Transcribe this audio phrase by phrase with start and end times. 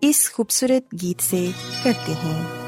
[0.00, 1.50] اس خوبصورت گیت سے
[1.82, 2.60] کرتے ہیں۔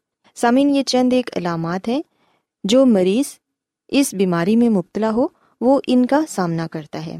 [0.35, 2.01] سامعین، یہ چند ایک علامات ہیں
[2.63, 3.39] جو مریض
[3.87, 5.27] اس بیماری میں مبتلا ہو،
[5.61, 7.17] وہ ان کا سامنا کرتا ہے۔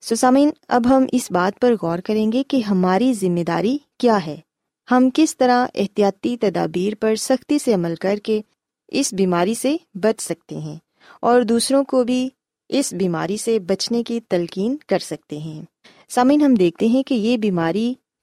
[0.00, 4.26] سو سامعین، اب ہم اس بات پر غور کریں گے کہ ہماری ذمہ داری کیا
[4.26, 4.36] ہے۔
[4.90, 8.40] ہم کس طرح احتیاطی تدابیر پر سختی سے عمل کر کے
[8.88, 10.76] اس بیماری سے بچ سکتے ہیں
[11.20, 12.28] اور دوسروں کو بھی
[12.68, 15.62] اس بیماری سے بچنے کی تلقین کر سکتے ہیں۔
[16.08, 17.94] سامعین، ہم دیکھتے ہیں کہ یہ بیماری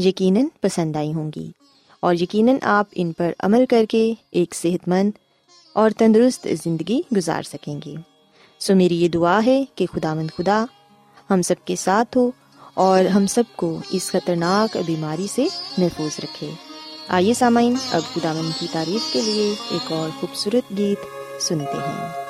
[0.00, 1.50] یقیناً پسند آئی ہوں گی
[2.00, 5.10] اور یقیناً آپ ان پر عمل کر کے ایک صحت مند
[5.72, 7.94] اور تندرست زندگی گزار سکیں گے
[8.58, 10.64] سو میری یہ دعا ہے کہ خدا مند خدا
[11.30, 12.30] ہم سب کے ساتھ ہو
[12.74, 15.46] اور ہم سب کو اس خطرناک بیماری سے
[15.78, 16.50] محفوظ رکھے۔
[17.08, 21.06] آئیے سامعین، اب خدا مند کی تعریف کے لیے ایک اور خوبصورت گیت
[21.42, 22.29] سنتے ہیں۔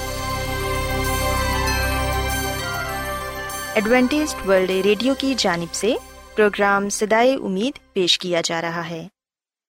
[3.75, 5.95] Adventist World Radio کی جانب سے
[6.35, 9.07] پروگرام سدائے امید پیش کیا جا رہا ہے۔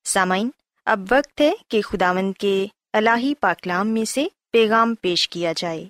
[0.04, 0.50] سامعین،
[0.84, 5.84] اب وقت ہے کہ خداوند کے الہی پاکلام میں سے پیغام پیش کیا جائے۔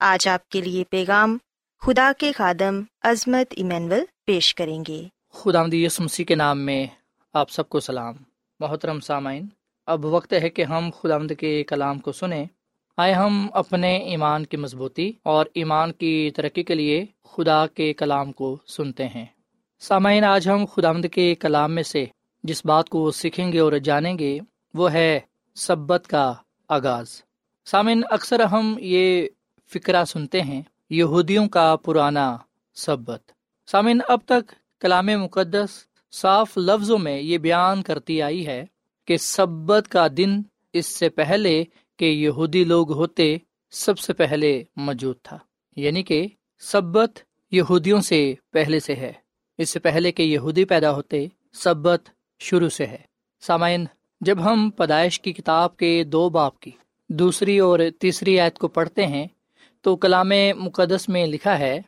[0.00, 1.38] آج آپ کے لیے پیغام
[1.80, 5.62] خدا کے خادم عظمت ایمینول پیش کریں گے۔ خدا
[6.00, 6.86] مسیح کے نام میں
[7.32, 8.14] آپ سب کو سلام۔
[8.60, 9.46] محترم سامعین،
[9.86, 12.44] اب وقت ہے کہ ہم خدا کے کلام کو سنیں۔
[12.96, 18.32] آئے ہم اپنے ایمان کی مضبوطی اور ایمان کی ترقی کے لیے خدا کے کلام
[18.32, 19.26] کو سنتے ہیں۔
[19.80, 22.04] سامعین، آج ہم خدا کے کلام میں سے
[22.44, 24.38] جس بات کو سیکھیں گے اور جانیں گے،
[24.74, 25.20] وہ ہے
[25.54, 26.34] سبت کا
[26.68, 27.22] آغاز۔
[27.64, 29.28] سامعین، اکثر ہم یہ
[29.66, 32.36] فکرہ سنتے ہیں، یہودیوں کا پرانا
[32.74, 33.32] سبت۔
[33.66, 35.68] سامعین، اب تک کلام مقدس
[36.12, 38.66] صاف لفظوں میں یہ بیان کرتی آئی ہے
[39.04, 41.64] کہ سبت کا دن اس سے پہلے
[41.96, 43.36] کہ یہودی لوگ ہوتے
[43.72, 45.38] سب سے پہلے موجود تھا
[45.76, 46.26] یعنی کہ
[46.62, 47.18] سبت
[47.52, 49.12] یہودیوں سے پہلے سے ہے۔
[49.58, 52.08] اس سے پہلے کہ یہودی پیدا ہوتے سبت
[52.40, 52.98] شروع سے ہے۔
[53.42, 53.84] سامعین،
[54.20, 56.70] جب ہم پیدائش کی کتاب کے دو باپ کی
[57.10, 59.26] دوسری اور تیسری آیت کو پڑھتے ہیں،
[59.84, 61.80] تو کلام مقدس میں لکھا ہے،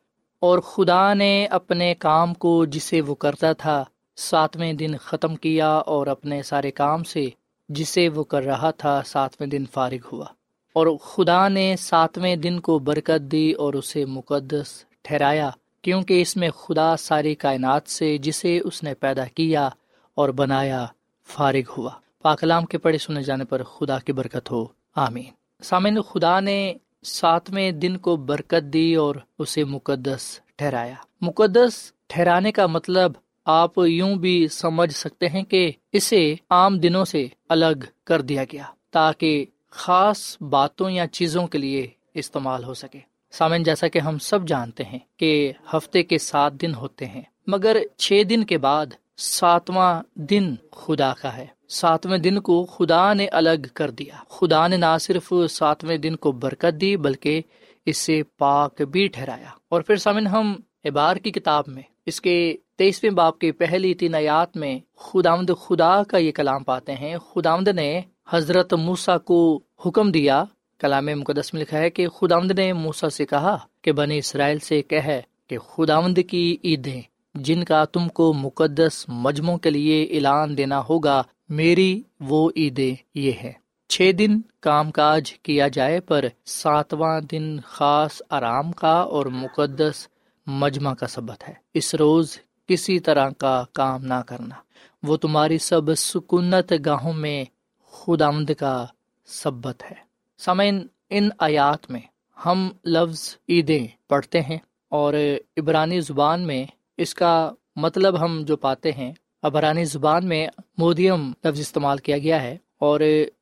[0.42, 3.84] اور خدا نے اپنے کام کو جسے وہ کرتا تھا،
[4.16, 7.26] ساتویں دن ختم کیا اور اپنے سارے کام سے
[7.68, 10.24] جسے وہ کر رہا تھا ساتویں دن فارغ ہوا
[10.72, 15.50] اور خدا نے ساتویں دن کو برکت دی اور اسے مقدس ٹھہرایا،
[15.82, 19.68] کیونکہ اس میں خدا ساری کائنات سے جسے اس نے پیدا کیا
[20.14, 20.86] اور بنایا
[21.26, 21.90] فارغ ہوا۔
[22.22, 25.24] پاکلام کے پڑھے سنے جانے پر خدا کی برکت ہو۔ آمین۔
[25.62, 32.66] سامعین، خدا نے ساتویں دن کو برکت دی اور اسے مقدس ٹھہرایا۔ مقدس ٹھہرانے کا
[32.66, 33.12] مطلب
[33.50, 38.62] آپ یوں بھی سمجھ سکتے ہیں کہ اسے عام دنوں سے الگ کر دیا گیا
[38.90, 42.98] تاکہ خاص باتوں یا چیزوں کے لیے استعمال ہو سکے۔
[43.30, 47.76] سامن جیسا کہ ہم سب جانتے ہیں کہ ہفتے کے سات دن ہوتے ہیں، مگر
[47.96, 53.66] چھ دن کے بعد ساتواں دن خدا کا ہے۔ ساتویں دن کو خدا نے الگ
[53.74, 57.42] کر دیا۔ خدا نے نہ صرف ساتویں دن کو برکت دی، بلکہ
[57.86, 63.10] اسے پاک بھی ٹھہرایا۔ اور پھر سامن ہم ابار کی کتاب میں اس کے تیسویں
[63.10, 68.00] باپ کی پہلی تین آیات میں خدامد خدا کا یہ کلام پاتے ہیں۔ خدامد نے
[68.28, 70.44] حضرت موسا کو حکم دیا۔
[70.78, 74.82] کلام مقدس میں لکھا ہے کہ خدامد نے موسا سے کہا کہ بنی اسرائیل سے
[74.82, 77.02] کہ خداوند کی عیدیں
[77.34, 83.32] جن کا تم کو مقدس مجموع کے لیے اعلان دینا ہوگا، میری وہ عیدیں یہ
[83.42, 83.52] ہے
[83.88, 90.08] چھ دن کام کاج کیا جائے پر ساتواں دن خاص آرام کا اور مقدس
[90.46, 94.54] مجمع کا سبق ہے۔ اس روز کسی طرح کا کام نہ کرنا۔
[95.02, 97.44] وہ تمہاری سب سکونت گاہوں میں
[97.82, 98.86] خود آمد کا
[99.26, 99.94] سبت ہے۔
[100.38, 102.00] سمعن ان آیات میں
[102.46, 105.14] ہم لفظ عیدیں پڑھتے ہیں اور
[105.56, 110.46] عبرانی زبان میں اس کا مطلب ہم جو پاتے ہیں ابرانی زبان میں
[110.78, 113.00] مودیم لفظ استعمال کیا گیا ہے اور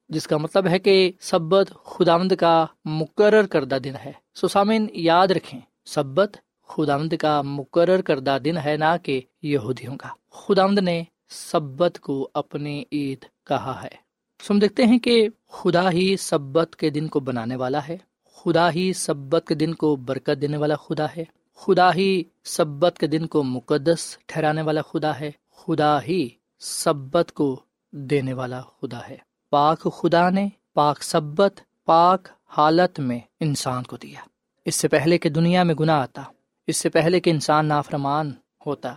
[0.08, 5.60] جس کا مطلب ہے کہ سبت خدامد کا مقرر کردہ دن ہے۔ سسامن یاد رکھیں،
[5.84, 6.36] سبت
[6.68, 12.84] خدامد کا مقرر کردہ دن ہے نہ کہ یہودیوں کا۔ خدامد نے سبت کو اپنی
[12.92, 14.06] عید کہا ہے۔
[14.42, 17.96] سم دیکھتے ہیں کہ خدا ہی سبت کے دن کو بنانے والا ہے۔
[18.34, 21.24] خدا ہی سبت کے دن کو برکت دینے والا خدا ہے۔
[21.56, 27.60] خدا ہی سبت کے دن کو مقدس ٹھہرانے والا خدا ہے۔ خدا ہی سبت کو
[27.90, 29.16] دینے والا خدا ہے۔
[29.50, 34.20] پاک خدا نے پاک سبت، پاک حالت میں انسان کو دیا۔
[34.64, 36.22] اس سے پہلے کہ دنیا میں گناہ آتا
[36.66, 38.32] اس سے پہلے کہ انسان نافرمان
[38.66, 38.94] ہوتا۔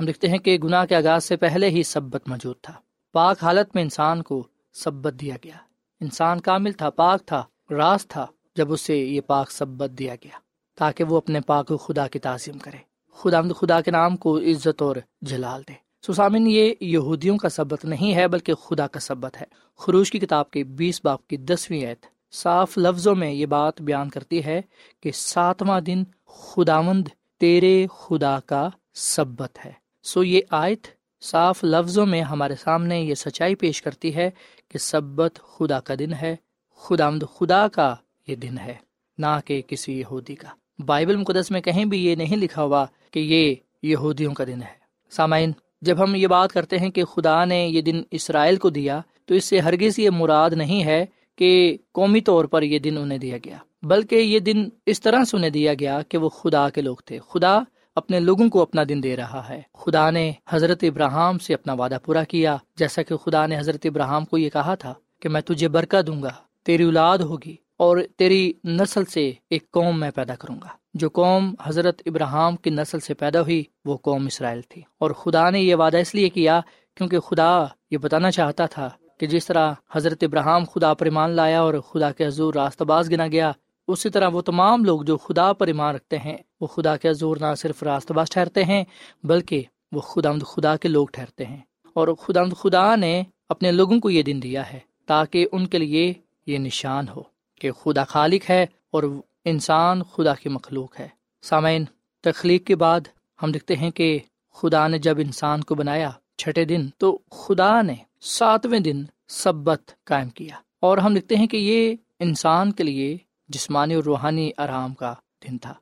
[0.00, 2.74] ہم دیکھتے ہیں کہ گناہ کے آغاز سے پہلے ہی سبت موجود تھا۔
[3.12, 5.54] پاک حالت میں انسان کو سبت دیا گیا۔
[6.00, 8.26] انسان کامل تھا، پاک تھا، راز تھا
[8.56, 10.38] جب اسے یہ پاک سبت دیا گیا،
[10.78, 12.76] تاکہ وہ اپنے پاک خدا کی تعظیم کرے۔
[13.12, 15.72] خدا خدا کے نام کو عزت اور جلال دے۔
[16.06, 20.50] سسامن یہ یہودیوں کا سبت نہیں ہے، بلکہ خدا کا سبت ہے۔ خروش کی کتاب
[20.50, 24.60] کے بیس باپ کی دسویں عید صاف لفظوں میں یہ بات بیان کرتی ہے
[25.02, 27.08] کہ ساتواں دن خداوند
[27.40, 30.86] تیرے خدا کا سبت ہے۔ سو یہ آیت
[31.22, 34.30] صاف لفظوں میں ہمارے سامنے یہ سچائی پیش کرتی ہے
[34.68, 36.36] کہ سبت خدا کا دن ہے
[36.76, 37.94] خدا خدا کا
[38.26, 38.74] یہ دن ہے،
[39.18, 40.48] نہ کہ کسی یہودی کا۔
[40.86, 44.76] بائبل مقدس میں کہیں بھی یہ نہیں لکھا ہوا کہ یہ یہودیوں کا دن ہے۔
[45.10, 49.00] سامعین، جب ہم یہ بات کرتے ہیں کہ خدا نے یہ دن اسرائیل کو دیا
[49.26, 51.06] تو اس سے ہرگز یہ مراد نہیں ہے
[51.38, 55.36] کہ قومی طور پر یہ دن انہیں دیا گیا، بلکہ یہ دن اس طرح سے
[55.36, 57.58] انہیں دیا گیا کہ وہ خدا کے لوگ تھے۔ خدا
[57.94, 61.98] اپنے لوگوں کو اپنا دن دے رہا ہے۔ خدا نے حضرت ابراہم سے اپنا وعدہ
[62.04, 65.68] پورا کیا۔ جیسا کہ خدا نے حضرت ابراہم کو یہ کہا تھا کہ میں تجھے
[65.68, 66.30] برکت دوں گا،
[66.64, 71.54] تیری اولاد ہوگی اور تیری نسل سے ایک قوم میں پیدا کروں گا۔ جو قوم
[71.62, 75.74] حضرت ابراہم کی نسل سے پیدا ہوئی، وہ قوم اسرائیل تھی۔ اور خدا نے یہ
[75.74, 76.60] وعدہ اس لیے کیا
[76.96, 81.60] کیونکہ خدا یہ بتانا چاہتا تھا کہ جس طرح حضرت ابراہم خدا پر ایمان لایا
[81.60, 83.52] اور خدا کے حضور راست باز گنا گیا،
[83.88, 87.36] اسی طرح وہ تمام لوگ جو خدا پر ایمان رکھتے ہیں، وہ خدا کے حضور
[87.36, 88.84] نہ صرف راست باز ٹھہرتے ہیں،
[89.24, 91.58] بلکہ وہ خدا خدا کے لوگ ٹھہرتے ہیں۔
[91.94, 96.14] اور خدا خدا نے اپنے لوگوں کو یہ دن دیا ہے تاکہ ان کے لیے
[96.46, 97.22] یہ نشان ہو
[97.60, 99.02] کہ خدا خالق ہے اور
[99.44, 101.08] انسان خدا کی مخلوق ہے۔
[101.42, 101.84] سامعین،
[102.20, 103.00] تخلیق کے بعد
[103.42, 104.18] ہم دیکھتے ہیں کہ
[104.54, 110.28] خدا نے جب انسان کو بنایا چھٹے دن، تو خدا نے ساتویں دن سبت قائم
[110.28, 115.14] کیا۔ اور ہم دیکھتے ہیں کہ یہ انسان کے لیے جسمانی اور روحانی آرام کا
[115.48, 115.74] دن تھا۔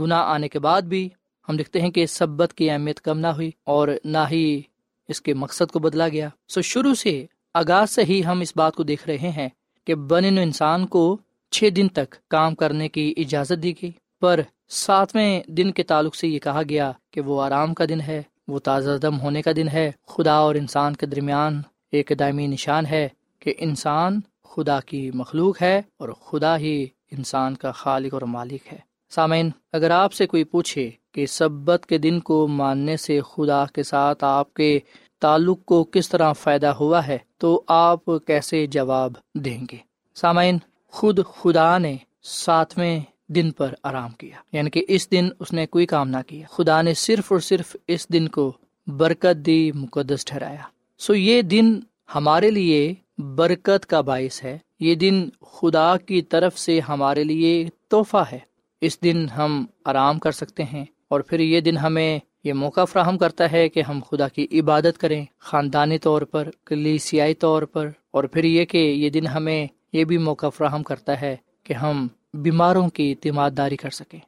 [0.00, 1.08] گناہ آنے کے بعد بھی
[1.48, 4.62] ہم دیکھتے ہیں کہ سبت کی اہمیت کم نہ ہوئی اور نہ ہی
[5.08, 8.74] اس کے مقصد کو بدلا گیا۔ سو شروع سے آغاز سے ہی ہم اس بات
[8.74, 9.48] کو دیکھ رہے ہیں
[9.84, 11.18] کہ بن انسان کو
[11.50, 16.28] چھ دن تک کام کرنے کی اجازت دی گئی۔ پر ساتویں دن کے تعلق سے
[16.28, 19.68] یہ کہا گیا کہ وہ آرام کا دن ہے، وہ تازہ دم ہونے کا دن
[19.68, 23.08] ہے، خدا اور انسان کے درمیان ایک دائمی نشان ہے
[23.40, 28.78] کہ انسان خدا کی مخلوق ہے اور خدا ہی انسان کا خالق اور مالک ہے۔
[29.10, 33.82] سامعین، اگر آپ سے کوئی پوچھے کہ سبت کے دن کو ماننے سے خدا کے
[33.82, 34.80] ساتھ آپ کے
[35.20, 39.76] تعلق کو کس طرح فائدہ ہوا ہے، تو آپ کیسے جواب دیں گے؟
[40.14, 45.66] سامعین، خود خدا نے ساتویں دن پر آرام کیا یعنی کہ اس دن اس نے
[45.66, 48.52] کوئی کام نہ کیا۔ خدا نے صرف اور صرف اس دن کو
[48.86, 51.80] برکت دی، مقدس ٹھہرایا۔ سو یہ دن
[52.14, 58.24] ہمارے لیے برکت کا باعث ہے۔ یہ دن خدا کی طرف سے ہمارے لیے تحفہ
[58.32, 58.38] ہے۔
[58.80, 63.18] اس دن ہم آرام کر سکتے ہیں اور پھر یہ دن ہمیں یہ موقع فراہم
[63.18, 68.24] کرتا ہے کہ ہم خدا کی عبادت کریں، خاندانی طور پر، کلیسیائی طور پر۔ اور
[68.24, 72.88] پھر یہ کہ یہ دن ہمیں یہ بھی موقع فراہم کرتا ہے کہ ہم بیماروں
[72.88, 74.20] کی اعتماد داری کر سکیں،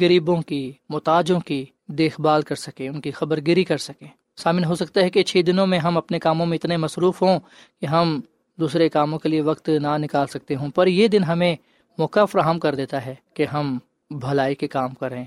[0.00, 4.64] غریبوں کی، محتاجوں کی دیکھ بھال کر سکیں، ان کی خبر گیری کر سکیں۔ سامن
[4.64, 7.40] ہو سکتا ہے کہ چھ دنوں میں ہم اپنے کاموں میں اتنے مصروف ہوں
[7.80, 8.20] کہ ہم
[8.56, 11.56] دوسرے کاموں کے لیے وقت نہ نکال سکتے ہوں۔ پر یہ دن ہمیں
[11.98, 13.78] موقع فراہم کر دیتا ہے کہ ہم
[14.10, 15.24] بھلائی کے کام کریں،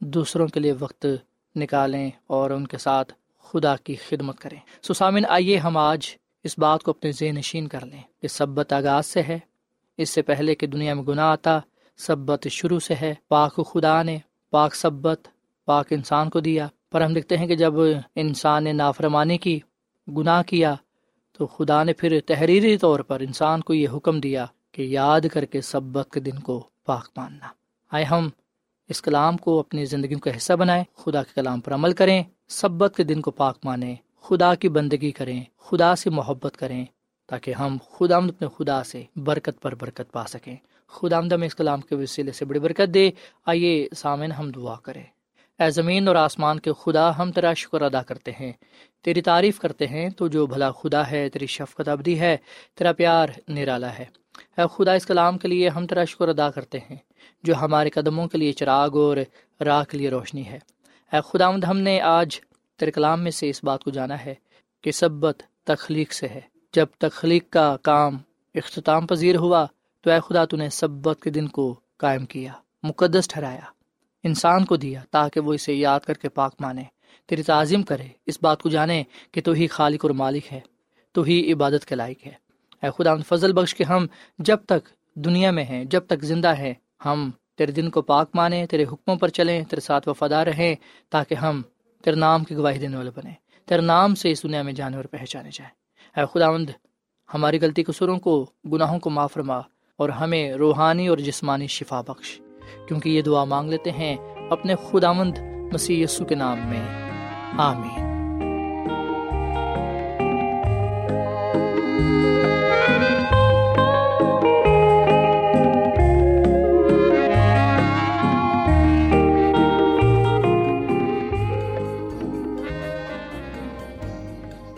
[0.00, 1.06] دوسروں کے لیے وقت
[1.56, 6.06] نکالیں اور ان کے ساتھ خدا کی خدمت کریں۔ سسامن آئیے ہم آج
[6.44, 9.38] اس بات کو اپنے ذہن نشین کر لیں کہ سبت آغاز سے ہے۔
[9.96, 11.58] اس سے پہلے کہ دنیا میں گناہ آتا،
[11.96, 14.18] سبت شروع سے ہے۔ پاک خدا نے
[14.50, 15.28] پاک سبت
[15.64, 17.74] پاک انسان کو دیا۔ پر ہم دیکھتے ہیں کہ جب
[18.16, 19.60] انسان نے نافرمانی کی،
[20.16, 20.74] گناہ کیا،
[21.32, 25.44] تو خدا نے پھر تحریری طور پر انسان کو یہ حکم دیا کہ یاد کر
[25.44, 27.46] کے سبت کے دن کو پاک ماننا۔
[27.92, 28.28] آئے ہم
[28.88, 32.96] اس کلام کو اپنی زندگی کا حصہ بنائیں، خدا کے کلام پر عمل کریں سبت
[32.96, 36.84] کے دن کو پاک مانیں، خدا کی بندگی کریں، خدا سے محبت کریں،
[37.26, 41.80] تاکہ ہم خدا اپنے خدا سے برکت پر برکت پا سکیں۔ خدا آمد اس کلام
[41.80, 43.10] کے وسیلے سے بڑی برکت دے۔
[43.46, 45.04] آئیے سامن ہم دعا کریں۔
[45.58, 48.52] اے زمین اور آسمان کے خدا ہم تیرا شکر ادا کرتے ہیں۔
[49.02, 52.36] تیری تعریف کرتے ہیں، تو جو بھلا خدا ہے، تیری شفقت ابدی ہے،
[52.74, 54.04] تیرا پیار نرالا ہے۔
[54.58, 56.96] اے خدا، اس کلام کے لیے ہم تیرا شکر ادا کرتے ہیں،
[57.42, 59.16] جو ہمارے قدموں کے لیے چراغ اور
[59.64, 60.58] راہ کے لیے روشنی ہے۔
[61.12, 62.40] اے خدا ہم نے آج
[62.78, 64.34] تیرے کلام میں سے اس بات کو جانا ہے
[64.82, 66.40] کہ سبت تخلیق سے ہے۔
[66.72, 68.18] جب تخلیق کا کام
[68.54, 69.66] اختتام پذیر ہوا،
[70.00, 73.81] تو اے خدا، تو نے سبت کے دن کو قائم کیا، مقدس ٹھہرایا۔
[74.22, 76.82] انسان کو دیا تاکہ وہ اسے یاد کر کے پاک مانے۔
[77.26, 80.60] تیری تعظیم کرے، اس بات کو جانے کہ تو ہی خالق اور مالک ہے،
[81.12, 82.32] تو ہی عبادت کے لائق ہے۔
[82.82, 84.06] اے خدا فضل بخش کے ہم
[84.38, 88.66] جب تک دنیا میں ہیں، جب تک زندہ ہیں، ہم تیرے دن کو پاک مانیں
[88.66, 90.74] تیرے حکموں پر چلیں، تیرے ساتھ وفادار رہیں،
[91.10, 91.62] تاکہ ہم
[92.04, 93.34] تیرے نام کی گواہی دینے والے بنیں۔
[93.66, 95.72] تیرے نام سے اس دنیا میں جانے اور پہچانے جائیں۔
[96.20, 96.70] اے خداوند،
[97.34, 99.58] ہماری غلطی قصوروں کو، گناہوں کو معاف فرما
[99.96, 102.40] اور ہمیں روحانی اور جسمانی شفا بخش۔
[102.86, 104.16] کیونکہ یہ دعا مانگ لیتے ہیں
[104.50, 105.38] اپنے خداوند
[105.72, 107.02] مسیح یسو کے نام میں۔
[107.58, 108.12] آمین۔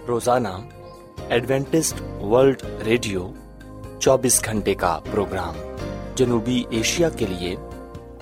[0.08, 0.48] روزانہ
[1.28, 3.30] ایڈوینٹسٹ ورلڈ ریڈیو
[4.00, 5.54] چوبیس گھنٹے کا پروگرام
[6.14, 7.56] جنوبی ایشیا کے لیے